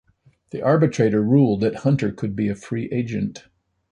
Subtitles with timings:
[0.49, 3.45] The arbitrator ruled that Hunter could be a free agent.